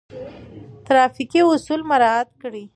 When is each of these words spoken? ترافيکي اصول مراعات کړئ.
ترافيکي 0.85 1.39
اصول 1.53 1.81
مراعات 1.89 2.29
کړئ. 2.41 2.63